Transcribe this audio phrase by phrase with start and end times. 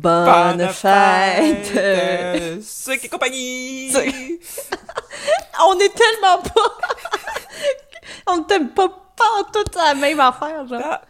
[0.00, 1.72] Bonne, fête!
[1.76, 3.92] euh, Sucre et compagnie!
[5.66, 6.70] On est tellement pas...
[8.32, 8.88] on t'aime pas
[9.20, 10.80] pas toute la même affaire, genre.
[10.82, 11.02] Ah,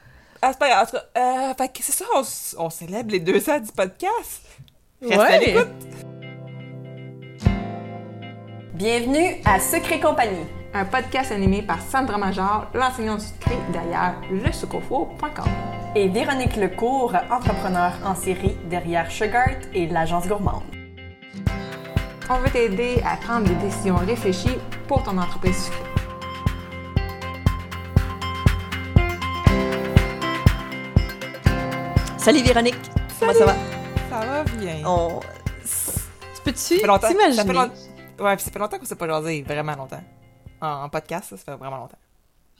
[0.42, 0.82] ah, c'est pas grave.
[0.82, 2.04] En tout cas, euh, fait que c'est ça,
[2.58, 4.42] on, célèbre les deux ans du podcast.
[5.00, 5.38] Reste à Ouais.
[5.38, 5.68] l'écoute.
[8.75, 10.46] Bienvenue à Secret Compagnie.
[10.73, 15.48] Un podcast animé par Sandra Major, l'enseignante sucrée derrière lesucofo.com.
[15.96, 20.62] Et Véronique Lecourt, entrepreneur en série derrière Sugart et l'agence gourmande.
[22.29, 25.85] On veut t'aider à prendre des décisions réfléchies pour ton entreprise sucrée.
[32.16, 32.77] Salut Véronique,
[33.19, 33.55] comment ça va?
[34.08, 34.83] Ça va bien.
[34.86, 35.19] On...
[36.34, 37.52] Tu peux-tu t'imaginer?
[37.52, 37.72] longtemps.
[38.20, 40.02] Ouais, puis ça fait longtemps qu'on s'est pas jasé, vraiment longtemps.
[40.61, 41.98] En, en podcast, ça, ça fait vraiment longtemps.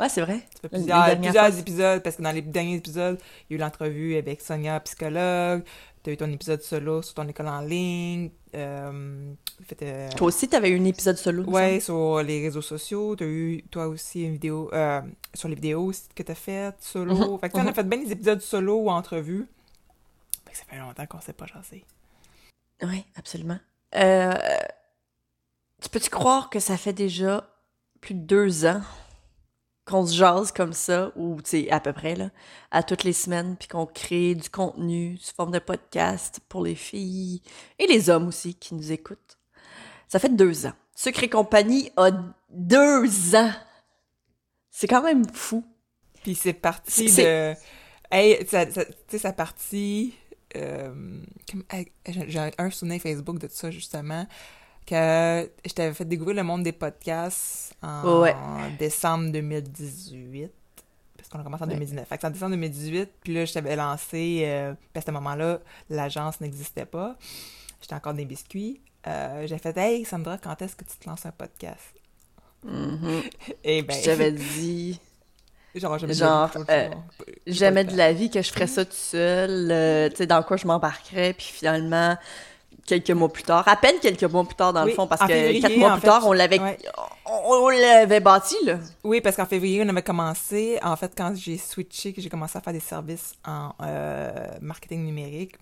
[0.01, 0.41] Ouais, c'est vrai.
[0.55, 3.61] Ça fait plusieurs, plusieurs épisodes, parce que dans les derniers épisodes, il y a eu
[3.61, 5.63] l'entrevue avec Sonia, psychologue.
[6.03, 8.31] T'as eu ton épisode solo sur ton école en ligne.
[8.55, 11.45] Euh, fait, euh, Toi aussi, t'avais eu un épisode solo.
[11.45, 13.15] Ouais, sur les réseaux sociaux.
[13.15, 15.03] T'as eu, toi aussi, une vidéo euh,
[15.35, 17.15] sur les vidéos que t'as faites, solo.
[17.15, 17.75] Mhm, Fait que tu sais, on a mhm.
[17.75, 19.47] fait bien des épisodes solo ou entrevues.
[20.47, 21.85] Fait que ça fait longtemps qu'on s'est pas jasé.
[22.83, 23.59] Oui, absolument.
[23.93, 27.50] Tu peux-tu croire que ça fait déjà
[28.01, 28.83] plus de deux ans
[29.87, 32.31] qu'on se jase comme ça, ou tu sais, à peu près, là,
[32.71, 36.77] à toutes les semaines, puis qu'on crée du contenu sous forme de podcast pour les
[36.77, 37.43] filles
[37.79, 39.39] et les hommes aussi qui nous écoutent.
[40.07, 40.75] Ça fait deux ans.
[40.95, 42.11] Secret Compagnie a
[42.51, 43.53] deux ans.
[44.71, 45.65] C'est quand même fou.
[46.23, 47.55] Puis c'est parti de...
[48.13, 50.15] Hey, ça, ça- tu sais, ça parti...
[50.57, 51.21] Euh,
[52.09, 54.27] j'ai j'ai un souvenir Facebook de ça, justement,
[54.87, 58.35] que je t'avais fait découvrir le monde des podcasts en Ouais.
[58.79, 60.51] décembre 2018.
[61.17, 61.75] Parce qu'on a commencé en Ouais.
[61.75, 62.09] 2019.
[62.09, 64.43] Fait que c'est en décembre 2018, puis là, je t'avais lancé...
[64.45, 67.17] Euh, puis à ce moment-là, l'agence n'existait pas.
[67.81, 68.81] J'étais encore des biscuits.
[69.07, 71.95] Euh, j'ai fait «Hey, Sandra, quand est-ce que tu te lances un podcast?
[72.65, 73.23] Mhm.»
[73.65, 73.95] Et ben...
[73.97, 74.99] Je t'avais dit...
[75.75, 77.05] Genre, jamais Genre, de la vie, euh, toujours.
[77.47, 80.57] jamais de la vie que je ferais ça tout seul, euh, tu sais, dans quoi
[80.57, 82.19] je m'embarquerais, puis finalement,
[82.87, 85.29] quelques mois plus tard, à peine quelques mois plus tard dans le fond, parce que
[85.29, 86.79] février, quatre mois plus fait, tard, on l'avait ouais.
[87.27, 88.79] on, on l'avait bâti, là.
[89.05, 90.79] Oui, parce qu'en février, on avait commencé.
[90.83, 95.05] En fait, quand j'ai switché, que j'ai commencé à faire des services en euh, marketing
[95.05, 95.55] numérique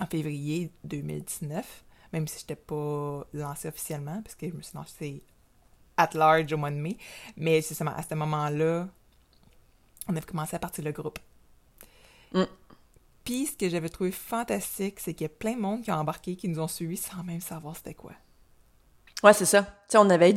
[0.00, 4.76] en février 2019, même si je n'étais pas lancée officiellement, parce que je me suis
[4.76, 5.22] lancée
[5.96, 6.96] at large au mois de mai.
[7.36, 8.88] Mais c'est seulement à ce moment-là,
[10.08, 11.18] on avait commencé à partir le groupe.
[12.32, 12.44] Mm.
[13.30, 15.94] Puis, ce que j'avais trouvé fantastique, c'est qu'il y a plein de monde qui ont
[15.94, 18.10] embarqué, qui nous ont suivis sans même savoir c'était quoi.
[19.22, 19.62] Ouais, c'est ça.
[19.62, 20.34] Tu sais, on avait,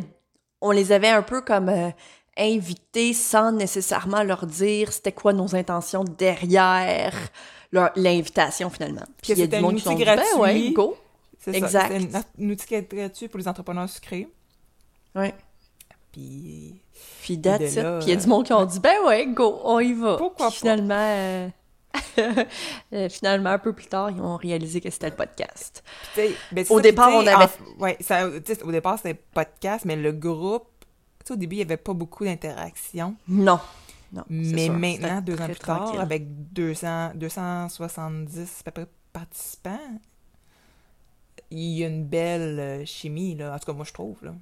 [0.61, 1.89] on les avait un peu comme euh,
[2.37, 7.15] invités sans nécessairement leur dire c'était quoi nos intentions derrière
[7.71, 9.01] leur- l'invitation, finalement.
[9.23, 10.39] Puis il y a du monde qui sont dit, ben gratuit.
[10.39, 10.95] ouais, go.
[11.39, 11.91] C'est Exact.
[11.91, 11.99] ça.
[11.99, 14.27] C'est un, un outil qui est gratuit pour les entrepreneurs sucrés.
[15.15, 15.33] Ouais.
[16.11, 16.79] Puis
[17.23, 19.79] Puis that's Puis il y a du monde qui ont dit ben ouais, go, on
[19.79, 20.17] y va.
[20.17, 21.49] Pourquoi Puis finalement, euh, euh,
[23.09, 25.83] finalement, un peu plus tard, ils ont réalisé que c'était le podcast.
[26.15, 30.11] ben, Au ça, départ, on avait- en- ouais, ça, au départ, c'était podcast, mais le
[30.11, 30.67] groupe,
[31.29, 33.15] au début, il n'y avait pas beaucoup d'interaction.
[33.27, 33.59] Non.
[34.11, 34.23] Non.
[34.29, 39.79] Mais sûr, maintenant, deux ans plus tard, avec 200, 270 à peu près participants,
[41.49, 43.53] il y a une belle euh, chimie, là.
[43.55, 44.33] En tout cas, moi, je trouve, là.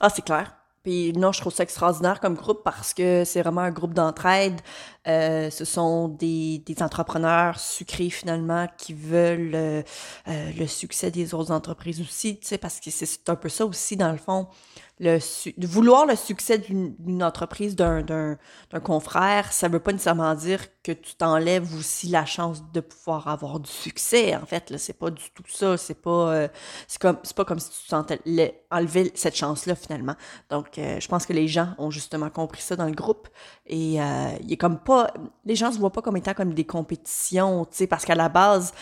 [0.00, 0.56] Ah, c'est clair.
[0.84, 4.60] Puis non, je trouve ça extraordinaire comme groupe parce que c'est vraiment un groupe d'entraide.
[5.08, 9.82] Euh, ce sont des, des entrepreneurs sucrés finalement qui veulent euh,
[10.28, 13.48] euh, le succès des autres entreprises aussi, tu sais, parce que c'est- c'est un peu
[13.48, 14.46] ça aussi dans le fond.
[15.00, 15.18] Le
[15.66, 18.36] vouloir le succès d'une entreprise, d'un
[18.84, 23.58] confrère, ça veut pas nécessairement dire que tu t'enlèves aussi la chance de pouvoir avoir
[23.58, 24.36] du succès.
[24.36, 25.76] En fait, c'est pas du tout ça.
[25.76, 26.48] C'est pas, euh,
[26.86, 30.14] c'est comme, pas comme si tu t'enlevais enlever cette chance-là finalement.
[30.48, 33.28] Donc, euh, je pense que les gens ont justement compris ça dans le groupe.
[33.66, 35.12] Et euh, il est comme pas,
[35.44, 38.28] les gens se voient pas comme étant comme des compétitions, tu sais, parce qu'à la
[38.28, 38.72] base,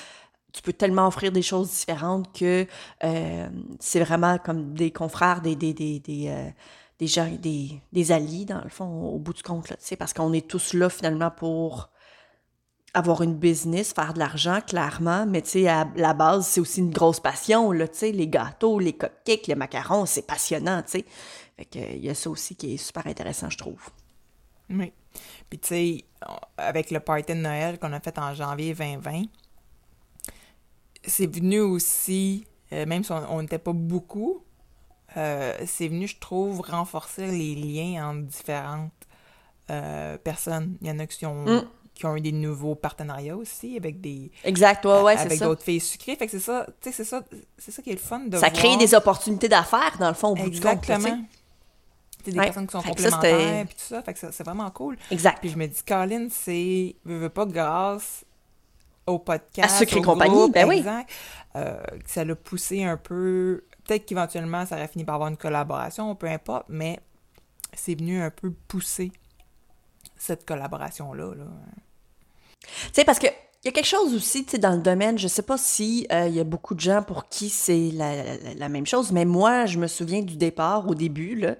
[0.52, 2.66] tu peux tellement offrir des choses différentes que
[3.04, 3.48] euh,
[3.80, 6.50] c'est vraiment comme des confrères, des, des, des, des, euh,
[6.98, 10.32] des gens, des, des alliés, dans le fond, au bout du compte, là, parce qu'on
[10.32, 11.88] est tous là, finalement, pour
[12.94, 16.80] avoir une business, faire de l'argent, clairement, mais tu sais, à la base, c'est aussi
[16.80, 21.04] une grosse passion, là, les gâteaux, les cupcakes, les macarons, c'est passionnant, tu sais.
[21.56, 23.88] Fait que, il y a ça aussi qui est super intéressant, je trouve.
[24.68, 24.92] Oui.
[25.48, 26.04] Puis, tu sais,
[26.56, 29.24] avec le party de Noël qu'on a fait en janvier 2020,
[31.04, 34.42] c'est venu aussi, euh, même si on n'était pas beaucoup,
[35.16, 38.90] euh, c'est venu, je trouve, renforcer les liens entre différentes
[39.70, 40.76] euh, personnes.
[40.80, 41.64] Il y en a qui ont, Mm.
[41.94, 45.62] qui ont eu des nouveaux partenariats aussi avec des Exact, ouais, ouais, c'est avec d'autres
[45.62, 46.16] filles sucrées.
[46.16, 47.22] Fait que c'est ça, tu sais, c'est ça,
[47.58, 48.52] c'est ça qui est le fun de Ça voir.
[48.52, 50.86] crée des opportunités d'affaires, dans le fond, au bout du compte.
[50.88, 50.94] là.
[50.96, 51.24] Exactement.
[52.24, 52.44] Des Ouais.
[52.44, 54.00] personnes qui sont Fait complémentaires, puis tout ça.
[54.02, 54.96] Fait que c'est vraiment cool.
[55.10, 55.38] Exact.
[55.40, 58.24] Puis je me dis, Colin, c'est, veux, veux pas, grâce
[59.06, 59.74] au podcast.
[59.74, 60.84] À Sucre et compagnie, groupe, ben oui.
[61.56, 63.64] euh, ça l'a poussé un peu.
[63.84, 67.00] Peut-être qu'éventuellement, ça aurait fini par avoir une collaboration, peu importe, mais
[67.74, 69.12] c'est venu un peu pousser
[70.16, 71.34] cette collaboration-là.
[71.34, 71.44] Là.
[72.62, 73.26] Tu sais, parce que
[73.64, 76.06] il y a quelque chose aussi, tu sais, dans le domaine, je sais pas si
[76.10, 79.12] euh, il y a beaucoup de gens pour qui c'est la, la- la même chose,
[79.12, 81.54] mais moi, je me souviens du départ, au début, là,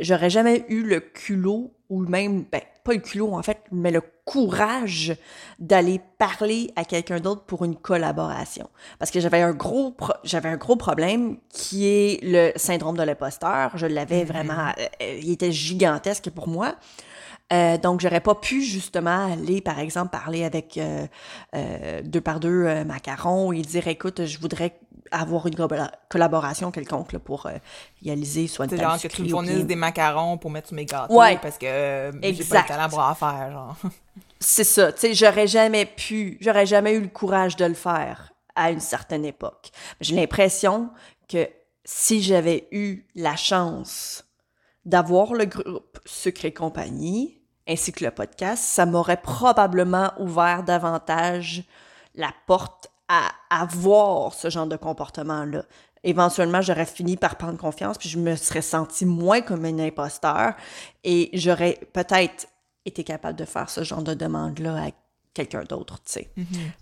[0.00, 4.00] j'aurais jamais eu le culot, ou même, ben, pas le culot, en fait, mais le
[4.24, 5.14] courage
[5.58, 8.68] d'aller parler à quelqu'un d'autre pour une collaboration.
[8.98, 9.94] Parce que j'avais un gros,
[10.24, 13.76] j'avais un gros problème qui est le syndrome de l'imposteur.
[13.76, 16.76] Je l'avais vraiment, euh, euh, il était gigantesque pour moi.
[17.52, 21.06] Euh, donc, j'aurais pas pu justement aller, par exemple, parler avec euh,
[21.54, 24.78] euh, deux par deux euh, macarons et dire, écoute, je voudrais
[25.10, 27.52] avoir une collab- collaboration quelconque là, pour euh,
[28.02, 30.86] réaliser soit une genre que tu me ou fournisses des macarons pour mettre sur mes
[30.86, 31.38] gâteaux Ouais.
[31.40, 33.76] parce que euh, j'ai pas le talent pour en faire, genre.
[34.40, 38.32] C'est ça, tu sais, j'aurais jamais pu, j'aurais jamais eu le courage de le faire
[38.56, 39.70] à une certaine époque.
[40.00, 40.88] J'ai l'impression
[41.28, 41.48] que
[41.84, 44.24] si j'avais eu la chance
[44.84, 51.64] d'avoir le groupe Sucre et compagnie, ainsi que le podcast, ça m'aurait probablement ouvert davantage
[52.14, 55.64] la porte à avoir ce genre de comportement-là.
[56.02, 60.54] Éventuellement, j'aurais fini par prendre confiance, puis je me serais senti moins comme un imposteur,
[61.02, 62.46] et j'aurais peut-être
[62.84, 64.90] été capable de faire ce genre de demande-là à
[65.32, 66.30] quelqu'un d'autre, tu sais.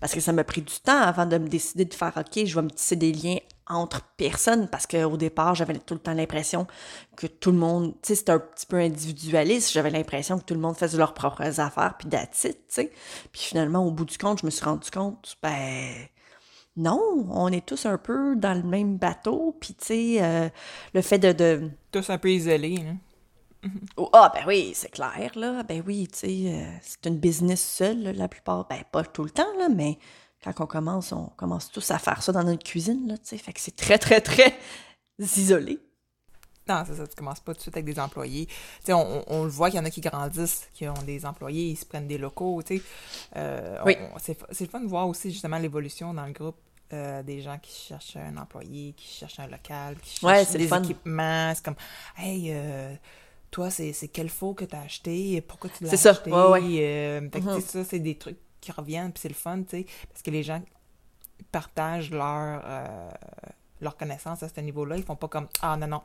[0.01, 2.53] Parce que ça m'a pris du temps avant de me décider de faire OK, je
[2.53, 3.37] vais me tisser des liens
[3.67, 6.67] entre personnes parce qu'au départ, j'avais tout le temps l'impression
[7.15, 9.71] que tout le monde, tu sais, c'était un petit peu individualiste.
[9.71, 12.91] J'avais l'impression que tout le monde faisait leurs propres affaires puis it, tu sais.
[13.31, 16.07] Puis finalement, au bout du compte, je me suis rendu compte, ben
[16.75, 19.55] non, on est tous un peu dans le même bateau.
[19.59, 20.49] Puis tu sais, euh,
[20.93, 22.91] le fait de, de Tous un peu isolés, là.
[23.95, 25.63] Oh, ah, ben oui, c'est clair, là.
[25.63, 28.67] Ben oui, tu sais, euh, c'est une business seule, là, la plupart.
[28.67, 29.97] Ben, pas tout le temps, là, mais
[30.43, 33.37] quand on commence, on commence tous à faire ça dans notre cuisine, là, tu sais.
[33.37, 34.57] Fait que c'est très, très, très
[35.19, 35.79] isolé.
[36.67, 38.45] Non, c'est ça, tu commences pas tout de suite avec des employés.
[38.45, 38.53] Tu
[38.85, 41.67] sais, on, on- le voit qu'il y en a qui grandissent, qui ont des employés,
[41.71, 42.83] ils se prennent des locaux, tu sais.
[43.35, 43.97] Euh, Oui.
[44.21, 46.55] c'est le fun de voir aussi justement l'évolution dans le groupe
[46.93, 50.67] euh, des gens qui cherchent un employé, qui cherchent un local, qui cherchent Ouais, des
[50.67, 50.81] fun.
[50.81, 51.53] équipements.
[51.53, 51.75] C'est comme,
[52.17, 52.93] hey, euh,
[53.51, 55.41] toi, c'est quel faux que tu as acheté?
[55.41, 56.31] Pourquoi tu l'as C'est ça, acheté?
[56.31, 56.61] ouais, ouais.
[56.81, 57.55] Euh, fait Mhm.
[57.55, 60.31] sais, ça, c'est des trucs qui reviennent, puis c'est le fun, tu sais, parce que
[60.31, 60.61] les gens
[61.51, 63.09] partagent leur, euh,
[63.99, 64.95] connaissance à ce niveau-là.
[64.97, 66.01] Ils font pas comme, ah non, non,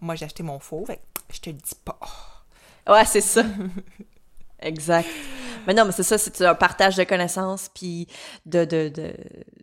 [0.00, 1.00] moi j'ai acheté mon faux, fait
[1.30, 1.98] je te le dis pas.
[2.88, 3.42] Ouais, c'est ça.
[4.60, 5.08] exact.
[5.66, 8.06] Mais non, mais c'est ça, c'est un partage de connaissances puis
[8.46, 9.14] de, de, de-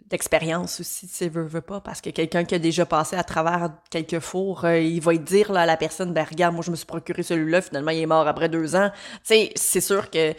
[0.07, 3.23] d'expérience aussi, tu sais, veux, veux pas, parce que quelqu'un qui a déjà passé à
[3.23, 6.69] travers quelques fours, euh, il va dire là, à la personne, ben regarde, moi je
[6.69, 8.91] me suis procuré celui-là, finalement il est mort après deux ans.
[8.93, 10.35] Tu sais, c'est sûr que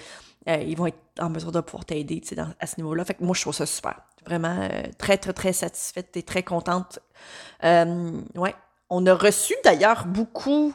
[0.49, 2.23] euh, ils vont être en mesure de pouvoir t'aider,
[2.61, 3.05] à ce niveau-là.
[3.05, 4.01] Fait que moi, je trouve ça super.
[4.27, 6.99] Vraiment euh, très, très, très satisfaite et très contente.
[7.65, 8.55] Euh, ouais.
[8.91, 10.73] On a reçu d'ailleurs beaucoup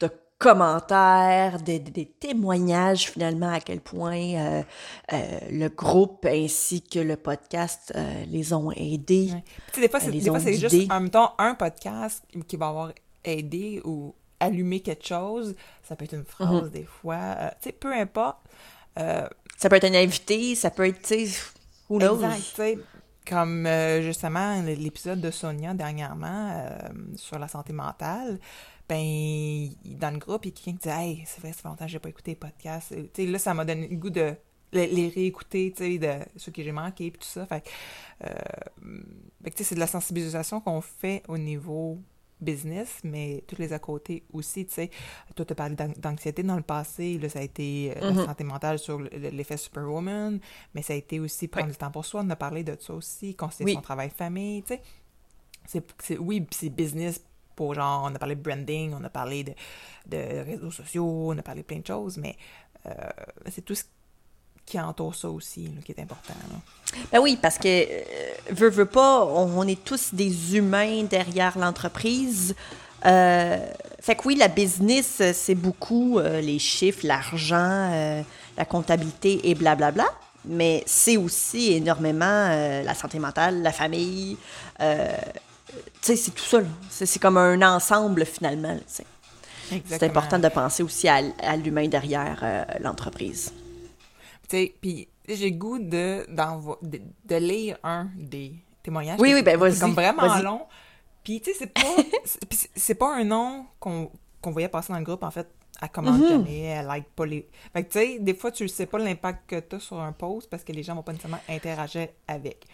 [0.00, 0.08] de
[0.38, 4.62] commentaires, des, des- des témoignages finalement à quel point
[5.12, 7.92] le groupe ainsi que le podcast
[8.28, 9.30] les ont aidés.
[9.32, 9.80] Ouais.
[9.82, 12.92] Des fois, c'est, juste, en même temps, un podcast qui va avoir
[13.24, 15.54] aidé ou allumé quelque chose.
[15.82, 16.70] Ça peut être une phrase, Mhm.
[16.70, 17.16] des fois.
[17.16, 18.38] euh, tu sais, peu importe.
[18.98, 21.40] Euh, Ça peut être un invité, ça peut être, tu sais,
[21.88, 22.22] who knows?
[22.22, 22.80] Exact,
[23.28, 26.78] comme euh, justement l'épisode de Sonia dernièrement euh,
[27.16, 28.40] sur la santé mentale,
[28.88, 31.68] ben dans le groupe, il y a quelqu'un qui dit Hey, c'est vrai, ça fait
[31.68, 32.92] longtemps que j'ai pas écouté les podcasts.
[32.92, 34.34] Et, Tu sais, là, ça m'a donné le goût de
[34.72, 37.46] les, les réécouter, tu sais, de ceux que j'ai manqués, puis tout ça.
[37.46, 37.62] Fait
[38.24, 38.28] euh,
[39.44, 41.98] fait que, tu sais, c'est de la sensibilisation qu'on fait au niveau
[42.40, 44.90] business, mais tous les à côté aussi, tu sais.
[45.34, 48.24] Toi, tu as parlé d'an- d'anxiété dans le passé, là, ça a été euh, la
[48.26, 50.40] santé mentale sur le- l'effet Superwoman,
[50.74, 52.94] mais ça a été aussi prendre du temps pour soi, on a parlé de ça
[52.94, 53.74] aussi, concilier Oui.
[53.74, 54.82] son travail-famille, tu sais.
[55.66, 57.22] C'est, oui, c'est business
[57.54, 59.52] pour genre, on a parlé de branding, on a parlé de,
[60.06, 62.36] de réseaux sociaux, on a parlé de plein de choses, mais
[62.86, 62.90] euh,
[63.50, 63.84] c'est tout ce
[64.66, 66.34] qui entoure ça aussi là, qui est important.
[66.50, 66.56] là.
[67.12, 68.02] Ben oui, parce que, euh,
[68.50, 72.54] veut, veut pas, on, on est tous des humains derrière l'entreprise.
[73.06, 73.58] Euh,
[74.00, 78.22] fait que oui, la business, c'est beaucoup euh, les chiffres, l'argent, euh,
[78.56, 80.06] la comptabilité et blablabla.
[80.46, 82.48] Mais c'est aussi énormément
[82.82, 84.38] la santé mentale, la famille.
[84.78, 84.86] tu
[86.00, 86.60] sais, c'est tout ça.
[86.88, 88.74] C'est comme un ensemble finalement.
[88.88, 92.42] C'est important de penser aussi à, à l'humain derrière
[92.80, 93.52] l'entreprise.
[94.50, 99.20] Sais, puis j'ai goût de, de, de lire un des témoignages.
[99.20, 100.62] Oui, oui, ben, vas-y, C'est comme vraiment long.
[101.22, 101.82] Puis, tu sais, c'est pas,
[102.74, 105.46] c'est, un nom qu'on, qu'on voyait passer dans le groupe, en fait.
[105.80, 106.28] Elle commente Mhm.
[106.28, 107.48] jamais, elle like pas les...
[107.72, 110.50] Fait que, tu sais, des fois, tu sais pas l'impact que t'as sur un post
[110.50, 112.66] parce que les gens vont pas nécessairement interagir avec.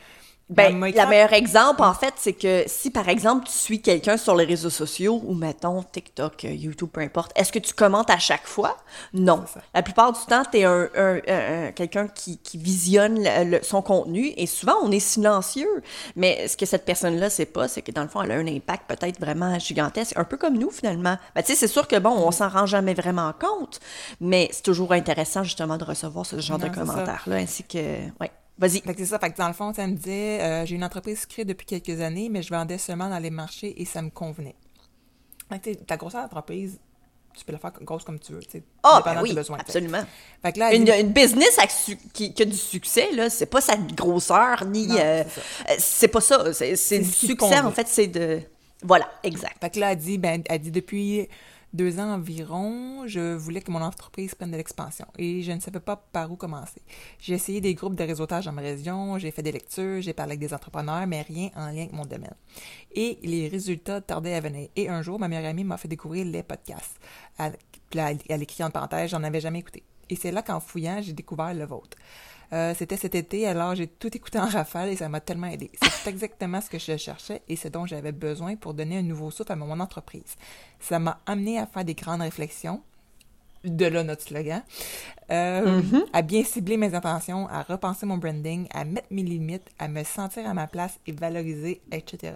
[0.48, 4.16] Ben, la écrit- meilleure exemple, en fait, c'est que si, par exemple, tu suis quelqu'un
[4.16, 8.10] sur les réseaux sociaux, ou mettons TikTok, euh, YouTube, peu importe, est-ce que tu commentes
[8.10, 8.76] à chaque fois?
[9.12, 9.42] Non.
[9.74, 13.56] La plupart du temps, tu es un, un- un- un- quelqu'un qui, qui visionne le-
[13.58, 15.82] le- son contenu, et souvent, on est silencieux.
[16.14, 18.46] Mais ce que cette personne-là sait pas, c'est que dans le fond, elle a un
[18.46, 21.16] impact peut-être vraiment gigantesque, un peu comme nous, finalement.
[21.34, 23.80] Ben, tu sais, c'est sûr que, bon, on s'en rend jamais vraiment compte,
[24.20, 27.78] mais c'est toujours intéressant, justement, de recevoir ce genre Non, de commentaires-là, ainsi que...
[28.20, 28.30] Ouais.
[28.58, 28.80] Vas-y.
[28.80, 29.18] Fait que c'est ça.
[29.18, 32.00] Fait que dans le fond, ça me disait, euh, j'ai une entreprise sucrée depuis quelques
[32.00, 34.56] années, mais je vendais seulement dans les marchés et ça me convenait.
[35.50, 36.78] Fait que ta grosseur d'entreprise,
[37.38, 40.00] tu peux la faire grosse comme tu veux, tu sais, Ah, ben oui, absolument.
[40.42, 41.58] Fait que là, Une, dit- une business
[42.14, 44.88] qui, qui a du succès, là, c'est pas sa grosseur, ni...
[44.98, 46.52] Euh, c'est euh, c'est pas ça.
[46.54, 48.40] C'est du succès, en fait, c'est de...
[48.82, 49.56] Voilà, exact.
[49.60, 51.28] Fait que là, elle dit, ben, elle dit depuis
[51.76, 55.80] deux ans environ, je voulais que mon entreprise prenne de l'expansion et je ne savais
[55.80, 56.80] pas par où commencer.
[57.20, 60.32] J'ai essayé des groupes de réseautage dans ma région, j'ai fait des lectures, j'ai parlé
[60.32, 62.34] avec des entrepreneurs, mais rien en lien avec mon domaine.
[62.94, 64.68] Et les résultats tardaient à venir.
[64.74, 66.98] Et un jour, ma meilleure amie m'a fait découvrir les podcasts.
[67.38, 67.56] Elle,
[68.28, 69.82] elle écrit en parenthèse, j'en avais jamais écouté.
[70.08, 71.98] Et c'est là qu'en fouillant, j'ai découvert le vôtre.
[72.52, 75.70] Euh, C'était cet été, alors j'ai tout écouté en rafale et ça m'a tellement aidé.
[75.82, 79.30] C'est exactement ce que je cherchais et ce dont j'avais besoin pour donner un nouveau
[79.30, 80.36] souffle à mon entreprise.
[80.80, 82.82] Ça m'a amené à faire des grandes réflexions,
[83.64, 84.62] de là notre slogan,
[85.30, 89.88] euh, à bien cibler mes intentions, à repenser mon branding, à mettre mes limites, à
[89.88, 92.34] me sentir à ma place et valoriser, etc.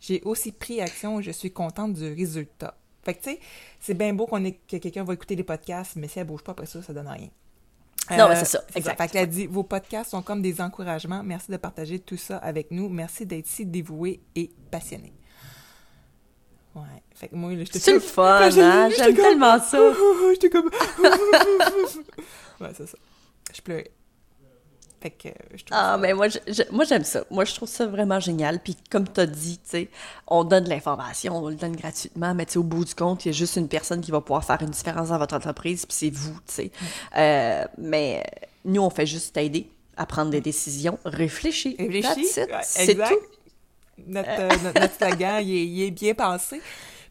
[0.00, 2.76] J'ai aussi pris action et je suis contente du résultat.
[3.02, 3.40] Fait que tu sais,
[3.80, 6.42] c'est bien beau qu'on ait, que quelqu'un va écouter les podcasts, mais si elle bouge
[6.42, 7.28] pas après ça, ça donne rien.
[8.16, 9.00] Non, mais c'est ça, exact.
[9.00, 11.22] Fait qu'elle dit, vos podcasts sont comme des encouragements.
[11.22, 12.88] Merci de partager tout ça avec nous.
[12.88, 15.12] Merci d'être si dévoué et passionné.
[16.74, 17.02] Ouais.
[17.14, 18.90] Fait que moi, là, j'étais C'est le fun, hein?
[18.96, 19.92] J'aime tellement ça.
[20.32, 20.66] J'étais comme...
[22.60, 22.98] ouais, c'est ça.
[23.54, 23.90] Je pleurais.
[25.00, 27.22] Fait que euh, je Ah, ça- mais moi, je- je- moi, j'aime ça.
[27.30, 28.58] Moi, je trouve ça vraiment génial.
[28.60, 29.90] Puis, comme tu as dit, tu sais,
[30.26, 33.24] on donne de l'information, on le donne gratuitement, mais tu sais, au bout du compte,
[33.24, 35.86] il y a juste une personne qui va pouvoir faire une différence dans votre entreprise,
[35.86, 36.70] puis c'est vous, tu sais.
[37.16, 40.98] Euh, mais euh, nous, on fait juste t'aider à prendre des décisions.
[41.04, 41.76] Réfléchis.
[41.78, 42.26] Réfléchis.
[42.64, 43.20] C'est tout.
[44.06, 46.60] Notre, euh, notre, notre slogan, il est, il est bien pensé.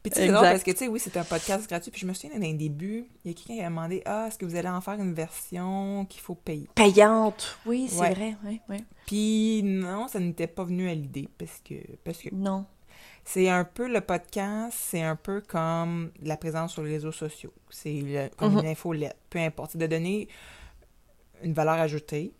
[0.09, 1.91] Puis tu sais, c'est drôle parce que, tu sais, oui, c'est un podcast gratuit.
[1.91, 4.25] Puis je me souviens, dans les débuts, il y a quelqu'un qui a demandé Ah,
[4.27, 7.57] est-ce que vous allez en faire une version qu'il faut payer Payante.
[7.65, 8.13] Oui, c'est Ouais.
[8.13, 8.37] vrai.
[8.45, 8.77] Oui, oui.
[9.05, 12.65] Puis non, ça n'était pas venu à l'idée parce que, parce que Non.
[13.23, 17.53] c'est un peu le podcast, c'est un peu comme la présence sur les réseaux sociaux.
[17.69, 18.59] C'est comme Mhm.
[18.59, 19.71] une infolette, peu importe.
[19.71, 20.27] C'est de donner
[21.43, 22.33] une valeur ajoutée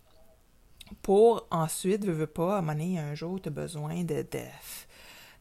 [1.02, 4.22] pour ensuite, veux, veux pas, à un moment donné, un jour, tu as besoin de.
[4.22, 4.40] de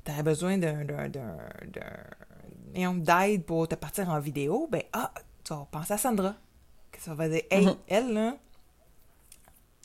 [0.07, 5.13] T'aurais besoin d'un- d'un- d'un- d'aide pour te partir en vidéo, ben ah,
[5.45, 6.35] tu vas penser à Sandra.
[6.93, 7.75] Que ça va dire, hey, Mhm.
[7.89, 8.37] elle, là,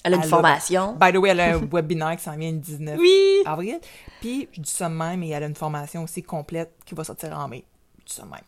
[0.03, 0.93] Elle a une Elle a- formation.
[0.93, 3.43] by the way, elle a un webinaire qui s'en vient le 19 Oui.
[3.45, 3.79] avril.
[4.19, 7.03] Puis, je dis ça de même, et elle a une formation aussi complète qui va
[7.03, 7.63] sortir en mai.
[7.99, 8.39] Je dis ça de même.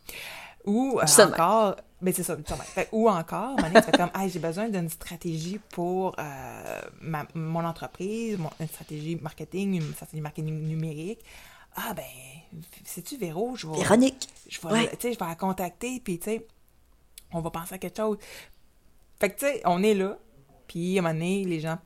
[0.65, 1.27] Ou euh, même.
[1.34, 2.46] encore, ben c'est ça, même.
[2.48, 7.27] Fait- ou encore, donné, tu fais comme, hey, j'ai besoin d'une stratégie pour euh, ma-
[7.36, 11.20] mon entreprise, mon- une stratégie marketing, une stratégie marketing numérique.
[11.75, 12.03] Ah, ben,
[12.86, 13.77] sais-tu, Véro, je vais.
[13.80, 14.27] Véronique.
[14.50, 14.92] Je vais, Ouais.
[15.01, 16.48] je vais la contacter, puis tu sais,
[17.32, 18.18] on va penser à quelque chose.
[19.20, 20.18] Fait que, tu sais, on est là,
[20.68, 21.77] puis à un moment donné, les gens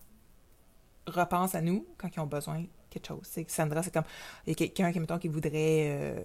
[1.08, 3.30] repensent à nous quand ils ont besoin de quelque chose.
[3.48, 4.04] Sandra, c'est comme,
[4.46, 5.52] il y a quelqu'un qui, mettons, qui voudrait
[5.90, 6.22] euh,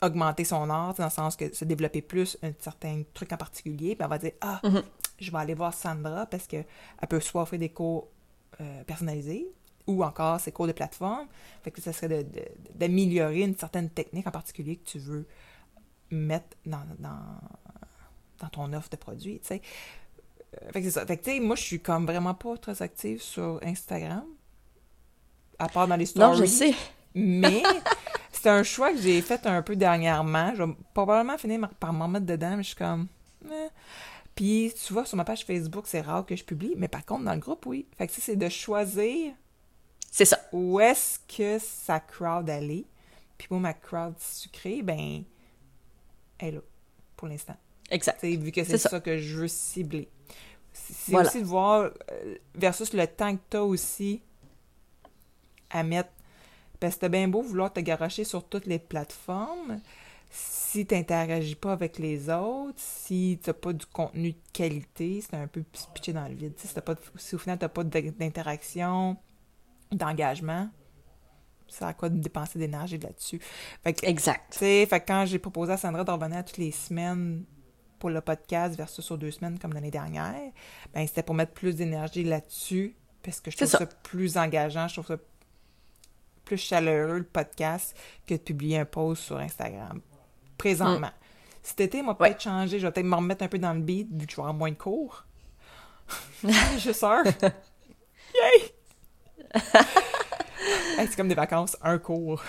[0.00, 3.94] augmenter son art, dans le sens que se développer plus un certain truc en particulier,
[3.94, 4.82] puis elle va dire, ah, Mhm.
[5.18, 6.66] je vais aller voir Sandra parce qu'elle
[7.08, 8.08] peut soit offrir des cours
[8.60, 9.48] euh, personnalisés,
[9.86, 11.26] ou encore ses cours de plateforme.
[11.62, 12.26] Fait que ça serait
[12.74, 15.26] d'améliorer une certaine technique en particulier que tu veux
[16.10, 17.18] mettre dans, dans,
[18.40, 19.62] dans ton offre de produit, tu sais.
[20.62, 21.06] Euh, Fait que c'est ça.
[21.06, 24.24] Fait que, tu sais, moi, je suis comme vraiment pas très active sur Instagram,
[25.58, 26.28] à part dans les stories.
[26.28, 26.74] Non, je sais.
[27.14, 27.62] Mais
[28.32, 30.52] c'est un choix que j'ai fait un peu dernièrement.
[30.54, 33.06] Je vais probablement finir par m'en mettre dedans, mais je suis comme...
[33.46, 33.68] eh.
[34.34, 37.24] Puis, tu vois, sur ma page Facebook, c'est rare que je publie, mais par contre,
[37.24, 37.86] dans le groupe, oui.
[37.96, 39.32] Fait que ça, c'est de choisir
[40.16, 40.38] C'est ça.
[40.52, 42.84] où est-ce que sa crowd allait.
[43.36, 45.24] Puis moi, ma crowd sucrée, ben,
[46.38, 46.60] elle est là,
[47.16, 47.56] pour l'instant.
[47.90, 48.24] Exact.
[48.24, 48.88] Vu que c'est ça.
[48.90, 49.00] ça.
[49.00, 50.08] que je veux cibler.
[50.72, 51.28] C'est Voilà.
[51.28, 54.22] aussi de voir euh, versus le temps que tu as aussi
[55.70, 56.10] à mettre.
[56.80, 59.80] Parce que bien beau vouloir te garocher sur toutes les plateformes.
[60.30, 65.20] si tu n'interagis pas avec les autres, si tu n'as pas du contenu de qualité,
[65.20, 66.54] c'est un peu se pitcher dans le vide.
[66.56, 69.16] Si, t'as pas de- si au final, tu n'as pas d'interaction,
[69.96, 70.68] d'engagement,
[71.68, 73.40] ça a quoi de dépenser d'énergie là-dessus?
[73.84, 74.52] Exact.
[74.52, 77.44] tu sais, fait que quand j'ai proposé à Sandra de revenir toutes les semaines
[77.98, 80.52] pour le podcast versus sur deux semaines comme l'année dernière,
[80.92, 83.78] ben c'était pour mettre plus d'énergie là-dessus parce que je trouve ça.
[83.78, 83.86] ça.
[83.86, 85.16] plus engageant, je trouve ça
[86.44, 87.96] plus chaleureux le podcast
[88.26, 90.00] que de publier un post sur Instagram
[90.58, 91.10] présentement.
[91.62, 92.16] Cet été, m'a Mm.
[92.20, 92.28] Ouais.
[92.28, 94.36] peut-être changé, je vais peut-être me remettre un peu dans le beat vu que je
[94.36, 95.24] vais avoir moins de cours.
[96.78, 97.24] je sors.
[98.34, 98.73] Yay!
[100.98, 102.42] Hey, c'est comme des vacances, un cours.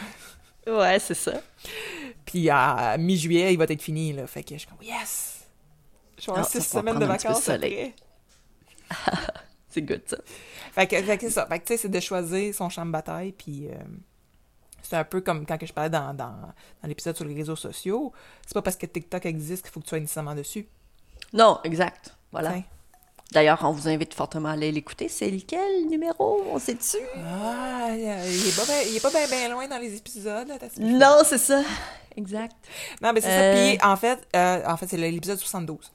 [0.67, 1.41] Ouais, c'est ça.
[2.25, 4.27] Puis à mi-juillet, il va être fini, là.
[4.27, 5.45] Fait que je suis comme, yes!
[6.19, 7.93] Je vais avoir Ah, six semaines de vacances après.
[9.69, 10.17] C'est good, ça.
[10.71, 11.45] Fait que, c'est ça.
[11.47, 13.67] Fait que, tu sais, c'est de choisir son champ de bataille, puis...
[13.67, 13.73] euh,
[14.81, 16.31] c'est un peu comme quand je parlais dans, dans,
[16.81, 18.13] dans l'épisode sur les réseaux sociaux.
[18.45, 20.67] C'est pas parce que TikTok existe qu'il faut que tu sois nécessairement dessus.
[21.33, 22.15] Non, exact.
[22.31, 22.57] Voilà.
[23.31, 25.09] D'ailleurs, on vous invite fortement à aller l'écouter.
[25.09, 26.43] C'est lequel numéro?
[26.51, 26.97] On sait dessus?
[27.17, 30.47] Ah, il est pas ben, bien ben loin dans les épisodes.
[30.79, 31.61] Non, c'est ça.
[32.15, 32.55] Exact.
[33.01, 33.55] Non, mais c'est Euh.
[33.55, 33.61] ça.
[33.77, 35.91] Puis, en fait, euh, en fait c'est l'épisode 72.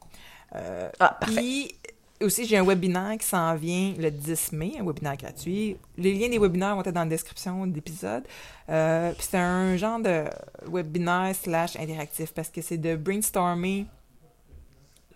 [0.57, 1.35] Euh, Ah, parfait.
[1.37, 1.75] Puis
[2.21, 5.79] aussi, j'ai un webinaire qui s'en vient le 10 mai, un webinaire gratuit.
[5.97, 8.25] Les liens des webinaires vont être dans la description de l'épisode.
[8.69, 10.25] Euh, puis c'est un genre de
[10.67, 13.87] webinaire slash interactif parce que c'est de brainstormer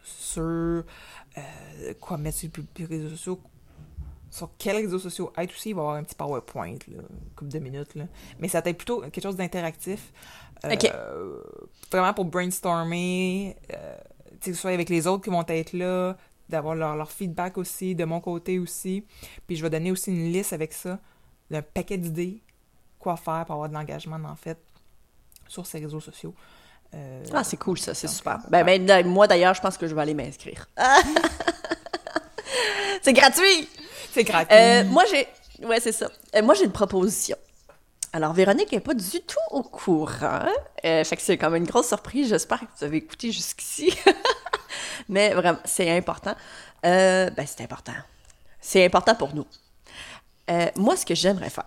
[0.02, 0.85] sur
[1.38, 3.40] euh, quoi mettre sur les réseaux sociaux.
[4.30, 7.30] Sur quels réseaux sociaux être aussi, il va y avoir un petit PowerPoint, là, une
[7.36, 7.94] couple de minutes.
[7.94, 8.06] Là.
[8.40, 10.12] Mais ça va être plutôt quelque chose d'interactif.
[10.64, 11.42] Euh.
[11.90, 13.96] Vraiment pour brainstormer, euh,
[14.40, 16.16] que ce soit avec les autres qui vont être là,
[16.48, 19.04] d'avoir leur, leur feedback aussi, de mon côté aussi.
[19.46, 20.98] Puis je vais donner aussi une liste avec ça,
[21.50, 22.42] d'un paquet d'idées,
[22.98, 24.58] quoi faire pour avoir de l'engagement, en fait,
[25.46, 26.34] sur ces réseaux sociaux.
[26.94, 27.94] Euh, Ah, c'est cool, ça.
[27.94, 28.38] C'est super.
[28.48, 30.68] Ben, ben, da- moi, d'ailleurs, je pense que je vais aller m'inscrire.
[33.02, 33.68] c'est gratuit!
[34.12, 34.56] c'est gratuit.
[34.56, 35.26] Euh, moi, j'ai.
[35.66, 36.08] Ouais, c'est ça.
[36.36, 37.36] Euh, moi, j'ai une proposition.
[38.12, 40.46] Alors, Véronique n'est pas du tout au courant.
[40.84, 42.28] Euh, fait que c'est comme une grosse surprise.
[42.28, 43.92] J'espère que vous avez écouté jusqu'ici.
[45.09, 46.35] Mais vraiment, c'est important.
[46.87, 47.92] Euh, ben, c'est important.
[48.61, 49.46] C'est important pour nous.
[50.50, 51.64] Euh, moi, ce que j'aimerais faire,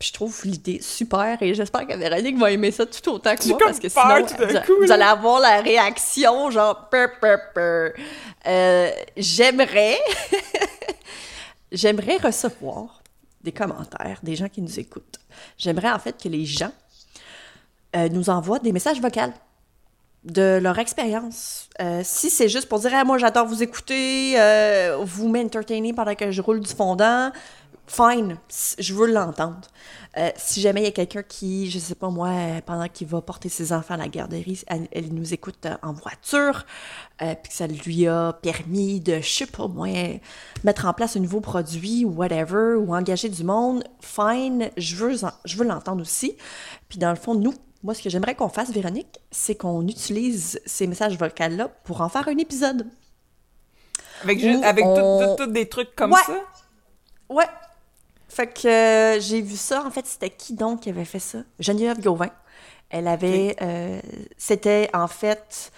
[0.00, 3.46] puis je trouve l'idée super et j'espère que Véronique va aimer ça tout autant que
[3.48, 7.92] moi parce que sinon, vous, coup, vous allez avoir la réaction genre peur, peur, peur.
[8.46, 9.98] Euh, j'aimerais
[11.72, 13.02] j'aimerais recevoir
[13.42, 15.20] des commentaires des gens qui nous écoutent.
[15.58, 16.72] J'aimerais en fait que les gens
[17.94, 19.34] euh, nous envoient des messages vocaux
[20.24, 21.68] de leur expérience.
[21.78, 24.36] Euh, si c'est juste pour dire Ah, moi j'adore vous écouter,
[25.02, 27.32] vous m'entertainez pendant que je roule du fondant,
[27.92, 28.36] fine,
[28.78, 29.62] je veux l'entendre.
[30.16, 33.06] Euh, si jamais il y a quelqu'un qui, je sais pas moi, euh, pendant qu'il
[33.08, 36.66] va porter ses enfants à la garderie, elle, elle nous écoute euh, en voiture,
[37.22, 39.88] euh, puis que ça lui a permis de, je sais pas moi,
[40.62, 45.16] mettre en place un nouveau produit ou whatever, ou engager du monde, fine, je veux,
[45.44, 46.36] je veux l'entendre aussi.
[46.88, 50.60] Puis dans le fond, nous, moi, ce que j'aimerais qu'on fasse, Véronique, c'est qu'on utilise
[50.66, 52.86] ces messages vocaux-là pour en faire un épisode.
[54.22, 56.20] avec juste, avec tout- on- tout- tout des trucs comme Ouais.
[56.26, 56.34] ça?
[57.30, 57.46] Ouais.
[58.30, 59.84] Fait que euh, j'ai vu ça.
[59.84, 61.38] En fait, c'était qui donc qui avait fait ça?
[61.58, 62.30] Geneviève Gauvin.
[62.88, 63.56] Elle avait.
[63.60, 64.00] euh,
[64.38, 65.72] c'était en fait.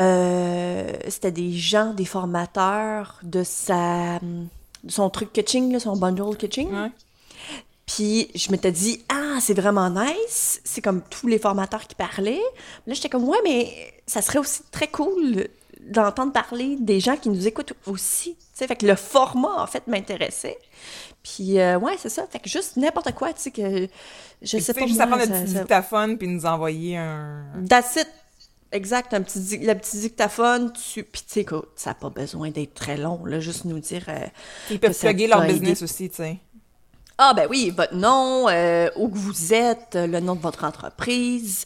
[0.00, 4.18] euh, c'était des gens, des formateurs de sa.
[4.20, 6.70] de son truc kitching, là, son bundle kitching.
[6.72, 6.90] Ouais.
[7.86, 10.60] Puis je m'étais dit, ah, c'est vraiment nice.
[10.64, 12.42] C'est comme tous les formateurs qui parlaient.
[12.86, 15.48] Là, j'étais comme, ouais, mais ça serait aussi très cool
[15.80, 18.36] d'entendre parler des gens qui nous écoutent aussi.
[18.54, 20.58] Fait que le format, en fait, m'intéressait.
[21.34, 22.26] Puis, euh, ouais, c'est ça.
[22.30, 23.88] Fait que juste n'importe quoi, tu sais, que
[24.42, 24.86] je sais pas.
[24.86, 27.44] juste moi, à prendre ça- le petit dictaphone puis nous envoyer un.
[27.68, 28.08] That's it.
[28.70, 31.02] Exact, un petit, le petit dictaphone, tu...
[31.02, 34.04] Puis, tu sais, écoute, ça n'a pas besoin d'être très long, là, juste nous dire...
[34.08, 34.26] euh,
[34.70, 35.54] Ils peuvent plugger leur aidé.
[35.54, 36.36] business aussi, tu sais.
[37.16, 40.64] Ah ben oui, votre nom, euh, où que vous êtes, euh, le nom de votre
[40.64, 41.64] entreprise,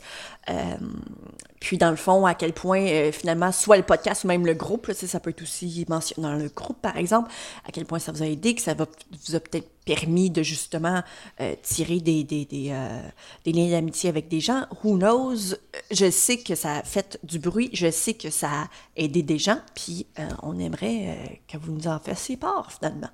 [1.62, 4.55] puis dans le fond, à quel point euh, finalement, soit le podcast ou même le
[4.55, 7.31] groupe, là, ça peut être aussi mentionné dans le groupe par exemple,
[7.64, 8.87] à quel point ça vous a aidé, que ça va,
[9.29, 11.03] vous a peut-être permis de justement
[11.40, 13.01] euh, tirer euh,
[13.44, 14.66] des liens d'amitié avec des gens.
[14.83, 15.55] Who knows?
[15.92, 19.38] Je sais que ça a fait du bruit, je sais que ça a aidé des
[19.38, 20.07] gens, puis
[20.42, 23.11] on aimerait que vous nous en fassiez part finalement.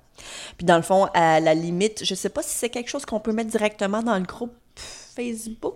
[0.57, 3.19] Puis dans le fond, à la limite, je sais pas si c'est quelque chose qu'on
[3.19, 5.75] peut mettre directement dans le groupe Facebook.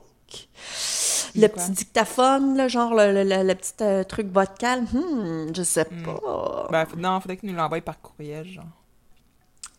[1.36, 1.62] Le quoi?
[1.63, 5.86] petit dictaphone, là, genre le, le- le- le petit euh, truc vocal, hmm, je sais
[5.86, 6.67] pas.
[6.72, 8.65] Ben, non, faudrait qu'ils nous l'envoient par courriel, genre.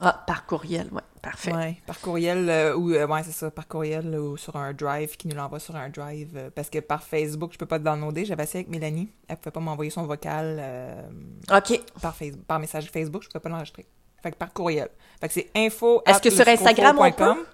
[0.01, 1.55] Ah, par courriel, ouais, parfait.
[1.55, 4.73] Ouais, par courriel euh, ou euh, ouais, c'est ça, par courriel là, ou sur un
[4.73, 7.79] drive qui nous l'envoie sur un drive euh, parce que par Facebook, je peux pas
[7.79, 10.61] le downloader, j'avais essayé avec Mélanie, elle pouvait pas m'envoyer son vocal
[11.51, 11.81] OK.
[12.03, 13.87] par Facebook, par message Facebook, je pouvais pas l'enregistrer.
[14.23, 14.88] Fait que par courriel.
[15.21, 17.47] Fait que c'est info Est-ce que sur Instagram, on peut?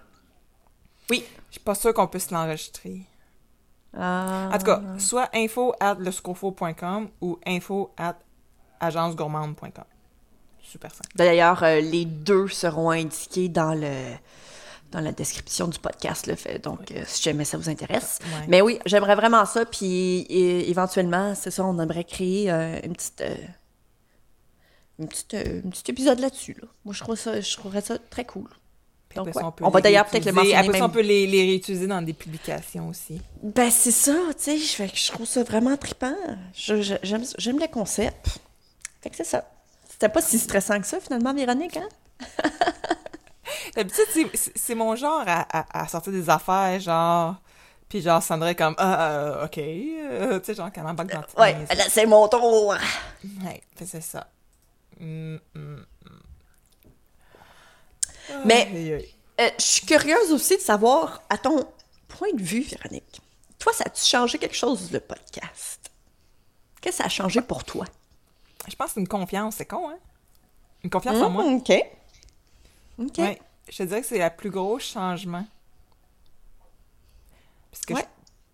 [1.10, 3.02] Oui, je suis pas sûre qu'on puisse l'enregistrer.
[3.96, 4.50] Ah.
[4.52, 8.16] En tout cas, soit info at lescofo.com ou info at
[8.80, 9.84] agencegourmande.com.
[10.62, 11.10] Super simple.
[11.16, 14.14] D'ailleurs, euh, les deux seront indiqués dans le
[14.90, 16.58] dans la description du podcast, le fait.
[16.58, 18.18] Donc, euh, si jamais ça vous intéresse.
[18.48, 19.64] Mais oui, j'aimerais vraiment ça.
[19.64, 23.20] Puis, éventuellement, c'est ça, on aimerait créer euh, une petite.
[23.20, 23.36] euh,
[24.98, 26.56] une petite, un petit épisode là-dessus.
[26.60, 26.68] Là.
[26.84, 28.48] Moi, je, trouve ça, je trouverais ça très cool.
[29.16, 29.52] Donc, après ouais.
[29.62, 30.92] On va d'ailleurs peut-être le mentionner Après ça, on même.
[30.92, 33.20] peut les, les réutiliser dans des publications aussi.
[33.42, 34.58] Ben, c'est ça, tu sais.
[34.58, 36.14] Je, fais que je trouve ça vraiment trippant.
[36.54, 38.38] J'aime le concept.
[39.02, 39.44] Fait que c'est ça.
[39.88, 41.88] C'était pas si stressant que ça, finalement, Véronique, hein?
[43.74, 47.34] D'habitude, c'est- mon genre à, à, à sortir des affaires, genre...
[47.88, 49.58] Puis genre, Sandra est comme, ah, euh, OK.
[49.58, 52.76] euh, tu sais, genre, quand embarque dans Ouais, là, c'est mon tour.
[53.44, 54.28] Ouais, c'est ça.
[55.00, 55.76] Mm, mm.
[58.44, 59.04] Mais-.
[59.40, 61.64] Euh, je suis curieuse aussi de savoir, à ton
[62.08, 63.20] point de vue, Véronique,
[63.58, 65.90] toi, ça a-tu changé quelque chose, le podcast?
[66.80, 67.84] Qu'est-ce que ça a changé pour toi?
[68.68, 69.98] Je pense que c'est une confiance, c'est con, hein?
[70.84, 71.44] Une confiance en moi.
[71.44, 71.72] Hum, OK.
[72.98, 73.18] OK.
[73.18, 73.38] Ouais,
[73.70, 75.46] je te dirais que c'est le plus gros changement.
[77.70, 78.06] Parce que Ouais.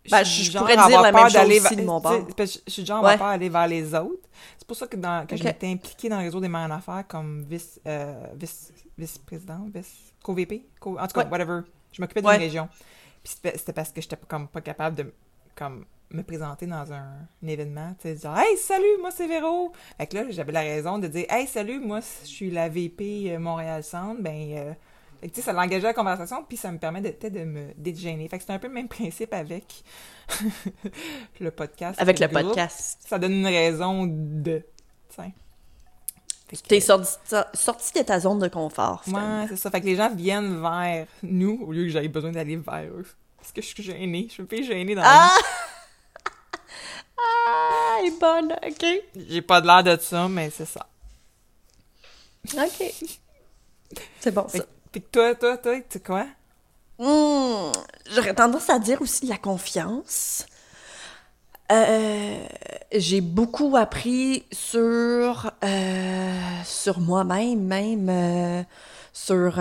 [0.05, 2.27] je, Ben, je pourrais dire la même chose aussi de mon bord.
[2.39, 3.13] Je suis genre à Ouais.
[3.15, 4.29] avoir peur d'aller vers les autres.
[4.59, 5.47] C'est pour ça que, dans, que je Ok.
[5.47, 10.13] m'étais impliquée dans le réseau des mères en affaires comme vice, euh, vice, vice-président, vice,
[10.23, 11.31] co-VP, co- en tout cas, Ouais.
[11.31, 11.61] whatever.
[11.93, 12.37] Je m'occupais d'une Ouais.
[12.37, 12.69] région.
[13.23, 15.13] Puis c'était parce que j'étais comme pas capable de
[15.55, 19.73] comme me présenter dans un, un événement, tu sais, dire Hey, salut, moi c'est Véro.
[19.99, 23.33] Fait que là, j'avais la raison de dire Hey, salut, moi je suis la VP
[23.35, 24.21] euh, Montréal Centre.
[24.23, 24.73] Ben, euh,
[25.21, 27.73] fait que, tu sais, ça l'engageait la conversation, puis ça me permet de, de me
[27.77, 28.29] dégainer.
[28.29, 29.83] Fait que c'est un peu le même principe avec
[31.41, 32.01] le podcast.
[32.01, 32.99] Avec le podcast.
[33.07, 34.63] Ça donne une raison de.
[35.09, 35.25] Tiens.
[35.25, 35.46] Fait que-
[36.69, 37.13] T'es sorti,
[37.55, 39.03] sorti de ta zone de confort.
[39.05, 39.43] finalement.
[39.43, 39.71] Ouais, c'est ça.
[39.71, 43.07] Fait que les gens viennent vers nous au lieu que j'aille besoin d'aller vers eux.
[43.37, 44.27] Parce que je suis gênée.
[44.29, 45.37] Je suis pas gênée dans la Ah!
[47.19, 48.87] ah, elle est bonne, OK.
[49.29, 50.87] J'ai pas de l'air de ça, mais c'est ça.
[52.57, 52.93] OK.
[54.21, 54.59] C'est bon, ça.
[54.93, 56.27] que toi, toi, toi, tu sais quoi?
[56.99, 57.73] Hmm,
[58.15, 60.47] J'aurais tendance à dire aussi de la confiance.
[61.73, 62.47] Euh,
[62.93, 65.86] j'ai beaucoup appris sur, euh,
[66.87, 68.63] sur moi-même, même euh,
[69.13, 69.59] sur.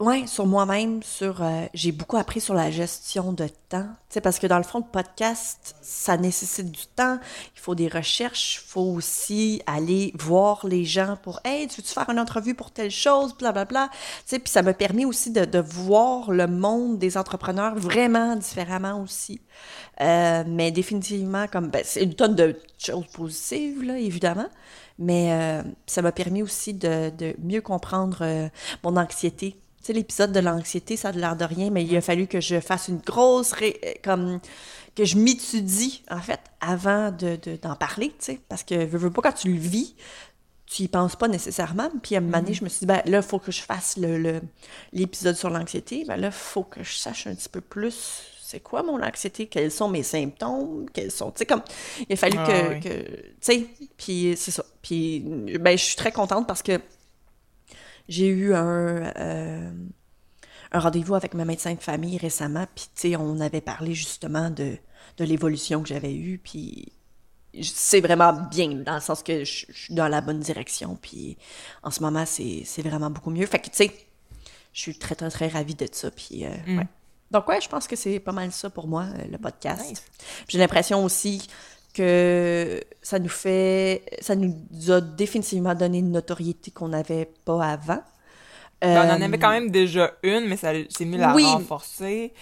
[0.00, 1.42] Ouais, sur moi-même, sur.
[1.42, 3.88] euh, j'ai beaucoup appris sur la gestion de temps.
[4.10, 7.18] Tu parce que dans le fond, le podcast, ça nécessite du temps.
[7.54, 8.62] Il faut des recherches.
[8.62, 12.70] Il faut aussi aller voir les gens pour Hey, tu veux-tu faire une entrevue pour
[12.70, 13.88] telle chose, blablabla.
[13.90, 18.36] Tu sais, puis ça m'a permis aussi de, de voir le monde des entrepreneurs vraiment
[18.36, 19.40] différemment aussi.
[20.00, 24.48] Euh, mais définitivement, comme ben, c'est une tonne de choses positives, là, évidemment.
[24.98, 28.48] Mais euh, ça m'a permis aussi de, de mieux comprendre
[28.82, 29.56] mon anxiété.
[29.86, 32.58] Sais, l'épisode de l'anxiété, ça a l'air de rien, mais il a fallu que je
[32.60, 33.52] fasse une grosse...
[33.52, 34.40] ré- euh, comme
[34.96, 38.40] que je m'étudie, en fait, avant de, de- d'en parler, tu sais.
[38.48, 39.94] Parce que, veux, veux pas, quand tu le vis,
[40.66, 41.90] tu y penses pas nécessairement.
[42.02, 43.60] Puis à un moment donné, je me suis dit, ben là, il faut que je
[43.60, 44.40] fasse le, le-
[44.92, 46.04] l'épisode sur l'anxiété.
[46.08, 49.46] Ben là, il faut que je sache un petit peu plus c'est quoi mon anxiété,
[49.48, 51.62] quels sont mes symptômes, quels sont, tu sais, comme,
[52.08, 52.80] il a fallu Ah, que, oui.
[52.80, 54.64] que- tu sais, puis c'est ça.
[54.82, 55.18] Puis,
[55.60, 56.80] ben, je suis très contente parce que
[58.08, 59.70] j'ai eu un, euh,
[60.72, 64.50] un rendez-vous avec ma médecin de famille récemment, puis tu sais, on avait parlé justement
[64.50, 64.76] de,
[65.18, 66.92] de l'évolution que j'avais eue, puis
[67.62, 71.36] c'est vraiment bien, dans le sens que je, je suis dans la bonne direction, puis
[71.82, 73.46] en ce moment, c'est vraiment beaucoup mieux.
[73.46, 73.92] Fait que, tu sais,
[74.72, 76.78] je suis très, très, très ravie de ça, puis euh, Mm.
[76.78, 76.86] ouais.
[77.30, 79.88] Donc, ouais, je pense que c'est pas mal ça pour moi, euh, le podcast.
[79.88, 80.02] Nice.
[80.46, 81.48] J'ai l'impression aussi
[81.96, 84.54] que ça nous fait, ça nous
[84.90, 88.02] a définitivement donné une notoriété qu'on n'avait pas avant.
[88.82, 91.44] Ben, on en Euh, avait quand même déjà une, mais ça s'est mis à oui.
[91.44, 92.32] renforcer.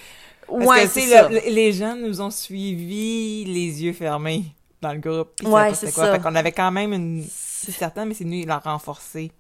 [0.49, 1.29] Parce ouais, que, c'est ça.
[1.29, 4.45] le- les gens nous ont suivis les yeux fermés
[4.83, 5.31] dans le groupe.
[5.45, 6.07] Ouais, c'est quoi.
[6.07, 6.13] ça.
[6.17, 7.25] Fait qu'on avait quand même une...
[7.31, 9.31] C'est- certain, mais c'est nous, l'a renforcé.